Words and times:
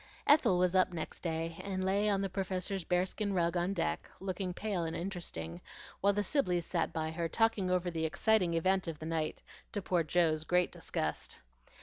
Ethel 0.25 0.57
was 0.57 0.73
up 0.73 0.91
next 0.91 1.19
day, 1.19 1.61
and 1.63 1.83
lay 1.83 2.09
on 2.09 2.21
the 2.21 2.27
Professor's 2.27 2.83
bearskin 2.83 3.35
rug 3.35 3.55
on 3.55 3.71
deck, 3.71 4.09
looking 4.19 4.51
pale 4.51 4.83
and 4.83 4.95
interesting, 4.95 5.61
while 5.99 6.11
the 6.11 6.23
Sibleys 6.23 6.65
sat 6.65 6.91
by 6.91 7.11
her 7.11 7.29
talking 7.29 7.69
over 7.69 7.91
the 7.91 8.05
exciting 8.07 8.55
event 8.55 8.87
of 8.87 8.97
the 8.97 9.05
night, 9.05 9.43
to 9.73 9.79
poor 9.83 10.01
Joe's 10.01 10.43
great 10.43 10.71
disgust. 10.71 11.37